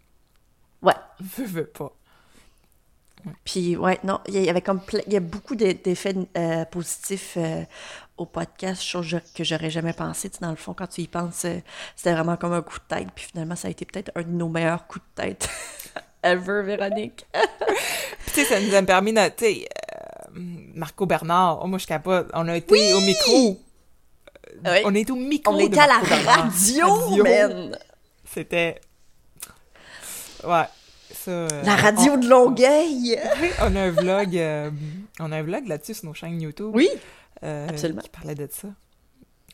[0.83, 0.95] Ouais.
[1.21, 1.93] Veux, veux pas.
[3.45, 6.65] Puis, ouais, non, il y avait comme ple- il y a beaucoup d'e- d'effets euh,
[6.67, 7.63] positifs euh,
[8.17, 10.31] au podcast, chose que j'aurais jamais pensé.
[10.31, 11.59] Tu sais, dans le fond, quand tu y penses, euh,
[11.97, 13.09] c'était vraiment comme un coup de tête.
[13.15, 15.49] Puis finalement, ça a été peut-être un de nos meilleurs coups de tête
[16.23, 17.27] ever, Véronique.
[17.35, 19.29] Puis, tu sais, ça nous a permis de...
[19.29, 20.41] Tu sais, euh,
[20.75, 22.29] Marco Bernard, oh, moi, je capote.
[22.35, 23.61] On a été au micro.
[24.65, 24.79] Oui.
[24.85, 27.25] On est au micro On était à la radio, Radio.
[27.25, 27.79] man!
[28.25, 28.81] C'était...
[30.45, 30.65] Ouais.
[31.13, 33.19] Ça, euh, La radio de Longueuil!
[33.61, 34.71] On, on a un vlog, euh,
[35.21, 36.71] on a un vlog là-dessus sur nos chaînes YouTube.
[36.75, 36.89] Oui,
[37.45, 38.03] euh, absolument.
[38.03, 38.69] Qui parlait de ça.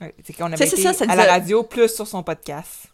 [0.00, 2.86] Ouais, c'est qu'on avait été ça, ça à la radio plus sur son podcast.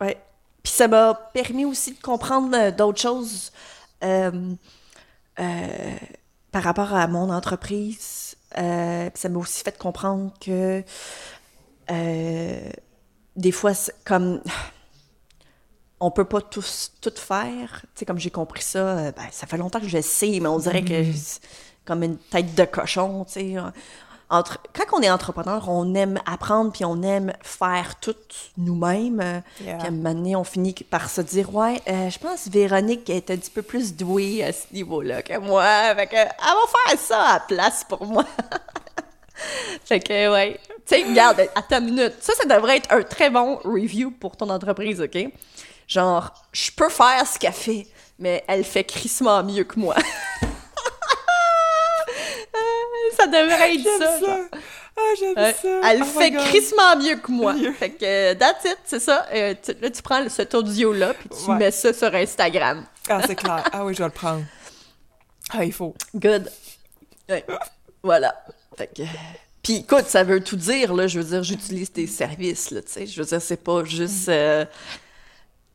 [0.00, 0.18] Ouais.
[0.62, 3.50] Puis ça m'a permis aussi de comprendre euh, d'autres choses
[4.02, 4.54] euh,
[5.38, 5.96] euh,
[6.52, 8.36] par rapport à mon entreprise.
[8.58, 10.82] Euh, puis ça m'a aussi fait comprendre que
[13.36, 13.72] des fois,
[14.04, 14.42] comme
[16.00, 17.80] on peut pas tous tout faire.
[17.94, 20.58] Tu sais, comme j'ai compris ça, ben, ça fait longtemps que je sais, mais on
[20.58, 21.40] dirait que c'est
[21.84, 23.56] comme une tête de cochon, tu sais.
[24.32, 28.14] Entre, quand on est entrepreneur, on aime apprendre puis on aime faire tout
[28.56, 29.20] nous-mêmes.
[29.20, 29.76] euh, Yeah.
[29.78, 32.50] Puis à un moment donné, on finit par se dire Ouais, euh, je pense que
[32.50, 35.94] Véronique est un petit peu plus douée à ce niveau-là que moi.
[35.96, 38.24] Fait que, elle va faire ça à la place pour moi.
[39.84, 40.60] fait que, ouais.
[40.86, 42.14] Tu sais, regarde, attends une minute.
[42.20, 45.18] Ça, ça devrait être un très bon review pour ton entreprise, OK?
[45.88, 47.86] Genre, je peux faire ce qu'elle fait,
[48.18, 49.96] mais elle fait crissement mieux que moi.
[53.30, 54.06] ça devrait être J'aime ça.
[54.12, 54.20] ça.
[54.20, 54.38] genre.
[54.96, 55.90] Ah, j'aime ça.
[55.90, 57.54] Elle Oh fait crissement mieux que moi.
[57.54, 57.72] Mieux.
[57.72, 59.26] Fait que, euh, that's it, c'est ça.
[59.32, 61.56] Euh, tu- là, tu prends cet audio-là, puis tu Ouais.
[61.56, 62.84] mets ça sur Instagram.
[63.08, 63.64] Ah, c'est clair.
[63.72, 64.42] Ah oui, je vais le prendre.
[65.52, 65.94] Ah, il faut.
[66.14, 66.50] Good.
[67.28, 67.44] Ouais.
[68.02, 68.34] Voilà.
[68.76, 69.02] Fait que...
[69.62, 71.06] Puis écoute, ça veut tout dire, là.
[71.06, 73.06] Je veux dire, j'utilise tes services, là, tu sais.
[73.06, 74.28] Je veux dire, c'est pas juste...
[74.28, 74.64] euh,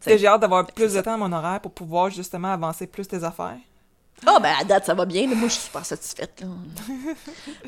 [0.06, 3.24] J'ai hâte d'avoir plus de temps à mon horaire pour pouvoir justement avancer plus tes
[3.24, 3.58] affaires.
[4.26, 5.28] Ah, ben, à date, ça va bien.
[5.28, 5.36] là.
[5.36, 6.48] Moi, je suis super satisfaite, là.
[6.88, 7.14] Moi,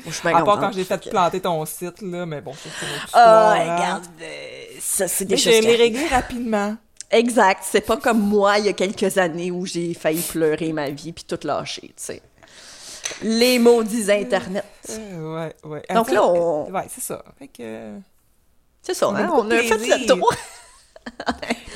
[0.06, 2.52] je suis bien À part quand j'ai fait que- planter ton site, là, mais bon,
[2.52, 3.74] ça, c'est une Ah, hein.
[3.76, 4.26] regarde, euh,
[4.80, 6.76] ça, c'est des Mais choses je l'ai réglé rapidement.
[7.10, 7.62] Exact.
[7.64, 11.12] C'est pas comme moi, il y a quelques années, où j'ai failli pleurer ma vie
[11.12, 12.22] puis tout lâcher, tu sais.
[13.22, 14.64] Les maudits Internet.
[14.90, 15.82] Euh, ouais, ouais.
[15.94, 17.22] Donc là, on- Ouais, c'est ça.
[17.38, 17.92] Fait que...
[18.82, 20.32] C'est ça, On a hein, on a fait le tour.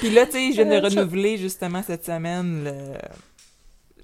[0.01, 2.99] Puis là, tu sais, je viens de Euh, renouveler justement cette semaine le-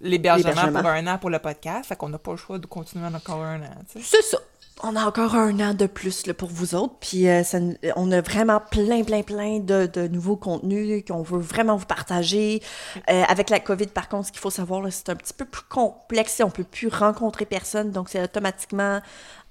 [0.00, 1.88] l'hébergement pour un an pour le podcast.
[1.88, 3.70] Fait qu'on n'a pas le choix de continuer encore un an.
[4.00, 4.38] C'est ça.
[4.84, 6.94] On a encore un an de plus là, pour vous autres.
[7.00, 11.22] Puis euh, ça nous- on a vraiment plein, plein, plein de, de nouveaux contenus qu'on
[11.22, 12.62] veut vraiment vous partager.
[13.10, 15.62] Euh, avec la COVID, par contre, ce qu'il faut savoir, c'est un petit peu plus
[15.68, 16.40] complexe.
[16.44, 17.90] On peut plus rencontrer personne.
[17.90, 19.00] Donc, c'est automatiquement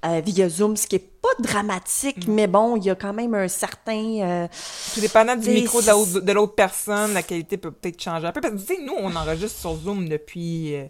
[0.05, 2.25] euh, via Zoom, ce qui est pas dramatique.
[2.29, 4.21] Mais bon, il y a quand même un certain...
[4.21, 4.47] euh,
[4.93, 8.39] Tout dépendant du micro de l'autre- personne, la qualité peut peut-être changer un peu.
[8.39, 10.85] Parce que, tu sais, nous, on enregistre sur Zoom depuis, euh,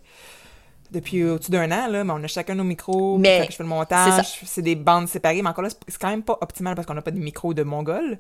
[0.92, 3.18] depuis au-dessus d'un an, là, mais on a chacun nos micros.
[3.18, 5.42] Mais puis fait que je fais le montage, c'est des bandes séparées.
[5.42, 7.64] Mais encore là, c'est quand même pas optimal parce qu'on n'a pas de micro de
[7.64, 8.20] mongol.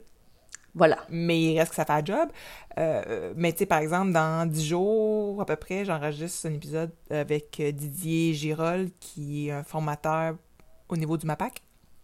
[0.75, 0.97] voilà.
[1.10, 2.30] mais il reste que ça fait un job.
[2.77, 6.91] Euh, mais tu sais, par exemple, dans 10 jours à peu près, j'enregistre un épisode
[7.10, 10.36] avec euh, Didier Girol, qui est un formateur
[10.89, 11.63] au niveau du MAPAC.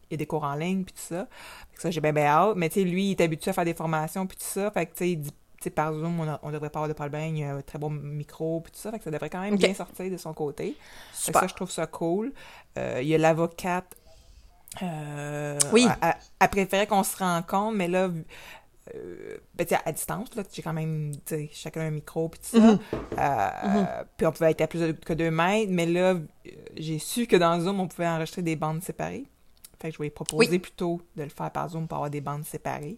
[0.10, 1.28] Il y a des cours en ligne, puis tout ça.
[1.72, 2.56] Fait que ça, j'ai bien, bien hâte.
[2.56, 4.70] Mais tu sais, lui, il est habitué à faire des formations, puis tout ça.
[4.72, 5.32] Fait que tu sais, il dit,
[5.64, 7.36] sais, par Zoom, on, a- on devrait pas avoir de problème.
[7.36, 8.92] Il y a un très bon micro, puis tout ça.
[8.92, 10.76] Fait que ça devrait quand même bien sortir de son côté.
[11.14, 11.42] Super.
[11.42, 12.34] ça, je trouve ça cool.
[12.78, 13.96] Euh, il y a l'avocate.
[14.82, 15.86] Euh, Oui.
[15.88, 18.10] Elle, elle- elle préférait qu'on se rencontre, mais là,
[18.96, 21.12] euh, ben, à distance, là, j'ai quand même,
[21.52, 22.72] chacun un micro, puis tout ça.
[22.72, 22.80] Mhm.
[23.20, 26.20] Euh, Puis on pouvait être à plus de- que deux mètres, mais là, euh,
[26.76, 29.26] j'ai su que dans Zoom, on pouvait enregistrer des bandes séparées.
[29.80, 30.60] Fait que je lui proposer Oui.
[30.60, 32.98] plutôt de le faire par Zoom pour avoir des bandes séparées.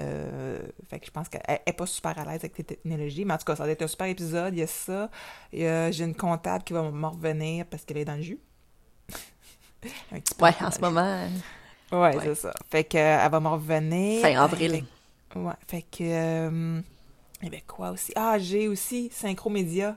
[0.00, 3.34] Euh, fait que je pense qu'elle est pas super à l'aise avec les technologies, mais
[3.34, 4.54] en tout cas, ça va être un super épisode.
[4.54, 5.10] Il y a ça.
[5.52, 8.38] J'ai une comptable qui va m'en revenir parce qu'elle est dans le jus.
[10.12, 11.28] Un petit peu Ouais, en ce moment,
[11.90, 12.18] Ouais, Ouais.
[12.22, 12.54] c'est ça.
[12.70, 14.22] Fait que euh, elle va me revenir.
[14.22, 14.84] fin avril.
[15.32, 16.80] Fait- ouais, fait que
[17.42, 18.12] il y avait quoi aussi?
[18.16, 19.96] Ah, j'ai aussi Synchromédia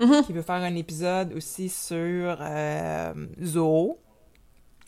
[0.00, 0.22] Mhm.
[0.24, 3.12] qui veut faire un épisode aussi sur euh,
[3.44, 3.98] Zoho.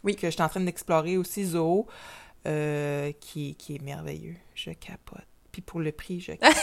[0.05, 0.15] Oui.
[0.15, 1.87] Que je suis en train d'explorer aussi Zoho
[2.47, 4.37] euh, qui, qui est merveilleux.
[4.55, 5.27] Je capote.
[5.53, 6.57] Puis pour le prix, je capote.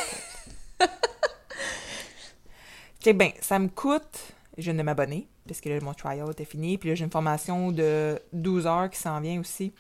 [3.16, 6.78] Ben, ça me coûte, je viens de m'abonner, parce que là, mon trial était fini,
[6.78, 9.72] puis là, j'ai une formation de 12 heures qui s'en vient aussi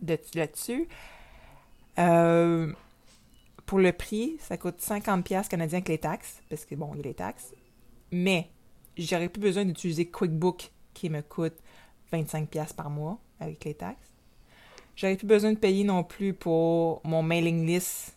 [0.00, 0.86] de- là-dessus.
[1.98, 2.72] Euh,
[3.64, 6.98] pour le prix, ça coûte 50$ piastres canadiens avec les taxes, parce que bon, il
[6.98, 7.52] y a les taxes.
[8.12, 8.48] Mais
[8.96, 11.56] j'aurais plus besoin d'utiliser QuickBook qui me coûte
[12.12, 14.12] 25$ piastres par mois avec les taxes.
[14.96, 18.16] J'aurais plus besoin de payer non plus pour mon mailing list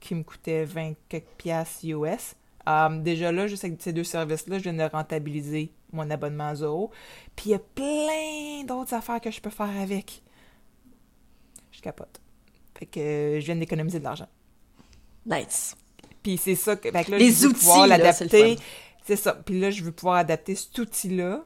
[0.00, 2.34] qui me coûtait 20 quelques piastres US.
[2.68, 6.54] Euh, déjà là, juste avec ces deux services-là, je viens de rentabiliser mon abonnement à
[6.54, 6.90] Zoho.
[7.36, 10.22] Puis il y a plein d'autres affaires que je peux faire avec.
[11.72, 12.20] Je capote.
[12.78, 14.28] Fait que euh, je viens d'économiser de l'argent.
[15.26, 15.76] Nice.
[16.22, 18.30] Puis c'est ça que, fait que là, Les je veux outils, pouvoir là, c'est le
[18.30, 18.56] l'adapter.
[18.56, 18.62] fun.
[19.04, 19.34] C'est ça.
[19.34, 21.44] Puis là, je veux pouvoir adapter cet outil-là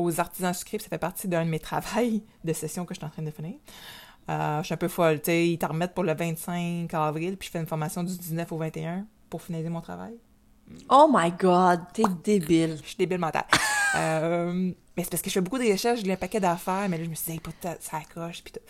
[0.00, 0.78] aux artisans sucrés.
[0.78, 3.22] puis Ça fait partie d'un de mes travails de session que je suis en train
[3.22, 3.54] de finir.
[4.28, 5.20] Euh, je suis un peu folle.
[5.20, 8.16] Tu sais, ils t'en remettent pour le 25 avril, puis je fais une formation du
[8.16, 9.06] 19 au 21.
[9.28, 10.14] pour finaliser mon travail.
[10.88, 12.78] Oh my god, t'es débile.
[12.82, 13.46] Je suis débile mentale.
[13.96, 16.96] Euh, mais c'est parce que je fais beaucoup de recherches, j'ai un paquet d'affaires, mais
[16.96, 18.60] là, je me suis dit, hey, pas de ça accroche, puis tout.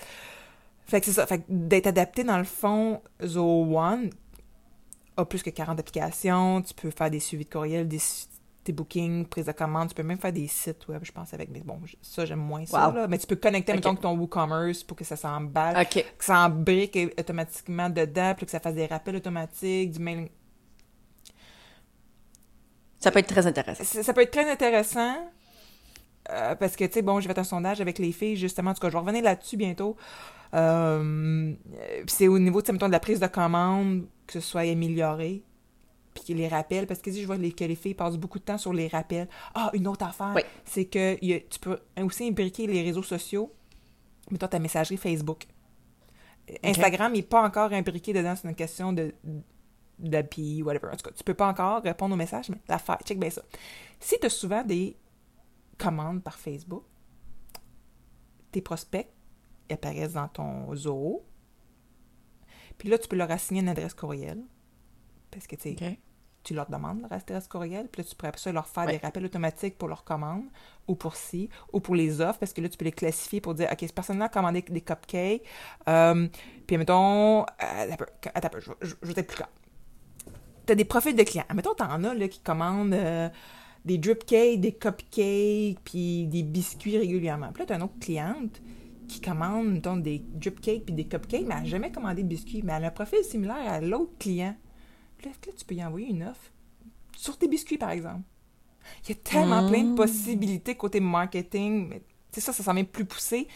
[0.86, 1.26] Fait que c'est ça.
[1.26, 4.08] Fait que d'être adapté, dans le fond, Zoho One
[5.18, 6.62] a plus que 40 applications.
[6.62, 8.00] Tu peux faire des suivis de courriel, des,
[8.70, 9.88] tes bookings, prise de commande.
[9.88, 11.50] Tu peux même faire des sites web, je pense, avec.
[11.50, 12.88] Mais bon, ça, j'aime moins ça.
[12.88, 12.94] Wow.
[12.94, 13.08] Là.
[13.08, 16.04] Mais tu peux connecter, mettons, que ton WooCommerce pour que ça s'emballe, OK.
[16.18, 20.28] que ça embrique automatiquement dedans, puis que ça fasse des rappels automatiques, du mailing.
[23.00, 23.82] Ça peut être très intéressant.
[23.82, 25.14] Ça, ça peut être très intéressant.
[26.30, 28.70] euh, parce que, tu sais, bon, j'ai fait un sondage avec les filles, justement.
[28.70, 29.96] En tout cas, je vais revenir là-dessus bientôt.
[30.54, 31.52] Euh,
[32.06, 34.62] puis c'est au niveau, tu sais, mettons, de la prise de commande, que ce soit
[34.62, 35.42] amélioré.
[36.14, 38.44] Puis les rappels, parce que si je vois les- que les filles passent beaucoup de
[38.44, 39.28] temps sur les rappels.
[39.54, 40.42] Ah, une autre affaire, Oui.
[40.64, 43.52] c'est que il y a- tu peux aussi imbriquer les réseaux sociaux,
[44.30, 45.46] mettons ta messagerie Facebook.
[46.64, 49.14] Instagram n'est pas encore imbriqué dedans, c'est une question de
[50.00, 50.88] d'API, whatever.
[50.92, 53.42] En tout cas, tu peux pas encore répondre aux messages, mais l'affaire, check bien ça.
[54.00, 54.96] Si tu as souvent des
[55.78, 56.84] commandes par Facebook,
[58.50, 59.06] tes prospects
[59.70, 61.22] apparaissent dans ton Zoho.
[62.78, 64.42] Puis là, tu peux leur assigner une adresse courriel.
[65.30, 65.74] Parce que, tu
[66.42, 68.92] tu leur demandes leur adresse courriel, puis là, tu peux après ça leur faire Ouais.
[68.92, 70.46] des rappels automatiques pour leurs commandes,
[70.88, 73.52] ou pour ci, ou pour les offres, parce que là, tu peux les classifier pour
[73.54, 75.42] dire, OK, cette personne-là a commandé des cupcakes,
[75.86, 76.28] euh,
[76.66, 77.96] puis mettons, euh,
[78.34, 79.50] attends je, je, je vais être plus clair.
[80.66, 81.44] Tu as des profils de clients.
[81.54, 83.28] Mettons, tu en as là, qui commandent euh,
[83.84, 87.52] des drip cakes, des cupcakes, puis des biscuits régulièrement.
[87.52, 88.62] Puis là, tu as une autre cliente
[89.08, 92.28] qui commande, mettons, des drip cakes puis des cupcakes, mais elle n'a jamais commandé de
[92.28, 94.54] biscuits, mais elle a un profil similaire à l'autre client.
[95.20, 96.50] Puis là, tu peux y envoyer une offre?
[97.16, 98.22] Sur tes biscuits, par exemple.
[99.04, 102.00] Il y a tellement plein de possibilités côté marketing, mais
[102.32, 103.46] tu sais, ça, ça s'en vient plus poussé.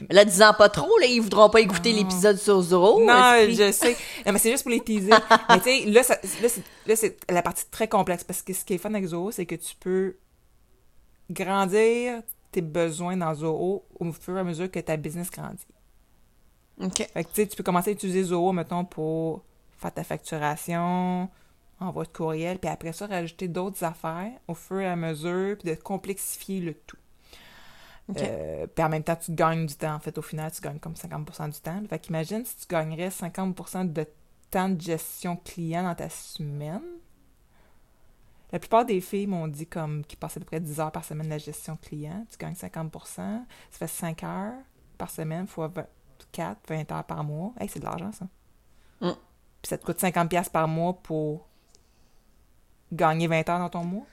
[0.00, 1.98] Mais là, disant pas trop, là, ils voudront pas écouter Non.
[1.98, 3.04] l'épisode sur Zoro.
[3.04, 3.96] non, je sais.
[4.26, 5.10] Non, mais c'est juste pour les teaser.
[5.48, 6.62] mais tu sais, là, ça- là, c'est,
[6.96, 9.54] c'est la partie très complexe, parce que ce qui est fun avec Zoho, c'est que
[9.54, 10.16] tu peux
[11.30, 15.66] grandir tes besoins dans Zoho au fur et à mesure que ta business grandit.
[16.82, 16.96] OK.
[17.12, 19.44] Fait que, tu sais, tu peux commencer à utiliser Zoho, mettons, pour
[19.82, 21.28] faire ta facturation,
[21.80, 25.70] envoi de courriel, puis après ça, rajouter d'autres affaires au fur et à mesure, puis
[25.70, 26.96] de complexifier le tout.
[28.16, 29.94] Euh, puis en même temps, tu gagnes du temps.
[29.94, 31.80] En fait, au final, tu gagnes comme 50% du temps.
[31.88, 34.06] Fait qu'imagine si tu gagnerais 50% de
[34.50, 36.82] temps de gestion client dans ta semaine.
[38.52, 41.04] La plupart des filles m'ont dit comme qu'ils passaient à peu près 10 heures par
[41.04, 42.26] semaine de la gestion client.
[42.30, 44.58] Tu gagnes 50% ça fait 5 heures
[44.98, 47.54] par semaine fois 24, 20 heures par mois.
[47.58, 48.26] Hey, c'est de l'argent, ça.
[49.00, 49.12] Mm.
[49.62, 51.46] Puis ça te coûte 50 pièces par mois pour
[52.92, 54.04] gagner 20 heures dans ton mois?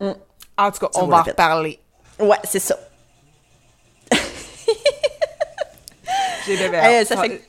[0.00, 0.12] Mm.
[0.58, 1.80] En tout cas, Ça on va en reparler.
[2.20, 2.76] Ouais, c'est ça.
[6.48, 7.40] Eh, ça fait-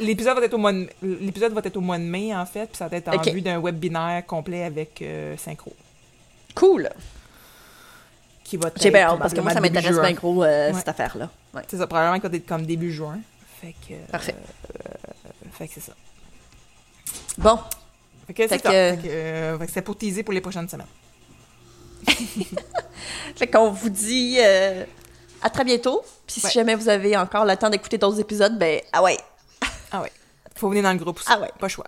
[0.00, 0.88] L'épisode va être au mois de...
[1.02, 3.28] l'épisode va être au mois de mai en fait, puis ça va être en Ok.
[3.28, 5.74] vue d'un webinaire complet avec euh, Synchro
[6.54, 6.88] Cool.
[8.44, 10.74] qui va J'ai bien hâte parce que moi, ça m'intéresse bien gros, euh, Ouais.
[10.78, 11.28] cette affaire-là.
[11.52, 11.60] Ouais.
[11.68, 13.18] C'est ça, probablement qu'il va être comme début juin.
[13.60, 14.34] Fait que euh, Parfait.
[15.58, 15.92] Fait que c'est ça.
[17.38, 17.58] Bon,
[18.26, 20.86] Fait que c'est que- pour teaser pour les prochaines semaines.
[23.36, 24.84] fait qu'on vous dit euh,
[25.42, 26.02] à très bientôt.
[26.26, 26.50] Puis Ouais.
[26.50, 29.18] si jamais vous avez encore le temps d'écouter d'autres épisodes, ben ah ouais,
[29.90, 30.12] Ah ouais.
[30.56, 31.28] Faut venir dans le groupe aussi.
[31.30, 31.50] Ah ouais.
[31.58, 31.86] Pas choix.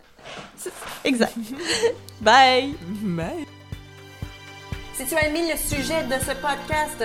[1.05, 1.35] exact.
[2.21, 2.75] Bye.
[2.87, 3.47] Bye.
[4.95, 7.05] Si tu as aimé le sujet de ce podcast,